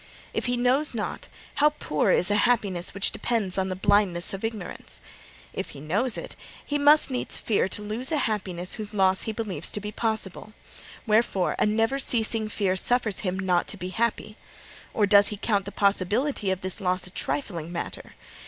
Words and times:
If 0.33 0.45
he 0.47 0.57
knows 0.57 0.95
not, 0.95 1.27
how 1.61 1.73
poor 1.77 2.09
is 2.09 2.31
a 2.31 2.35
happiness 2.49 2.95
which 2.95 3.11
depends 3.11 3.59
on 3.59 3.69
the 3.69 3.75
blindness 3.75 4.33
of 4.33 4.43
ignorance! 4.43 4.99
If 5.53 5.69
he 5.77 5.79
knows 5.79 6.17
it, 6.17 6.35
he 6.65 6.79
needs 6.79 7.11
must 7.11 7.39
fear 7.39 7.67
to 7.69 7.83
lose 7.83 8.11
a 8.11 8.17
happiness 8.17 8.73
whose 8.73 8.95
loss 8.95 9.21
he 9.29 9.31
believes 9.31 9.69
to 9.73 9.79
be 9.79 9.91
possible. 9.91 10.53
Wherefore, 11.05 11.55
a 11.59 11.67
never 11.67 11.99
ceasing 11.99 12.49
fear 12.49 12.75
suffers 12.75 13.19
him 13.19 13.37
not 13.37 13.67
to 13.67 13.77
be 13.77 13.89
happy. 13.89 14.37
Or 14.91 15.05
does 15.05 15.27
he 15.27 15.37
count 15.37 15.65
the 15.65 15.71
possibility 15.71 16.49
of 16.49 16.61
this 16.61 16.81
loss 16.81 17.05
a 17.05 17.11
trifling 17.11 17.71
matter? 17.71 18.15